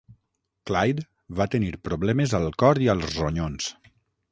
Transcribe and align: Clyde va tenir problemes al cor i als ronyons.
Clyde 0.69 1.03
va 1.41 1.47
tenir 1.57 1.69
problemes 1.89 2.35
al 2.39 2.51
cor 2.65 2.83
i 2.87 2.91
als 2.97 3.17
ronyons. 3.21 3.71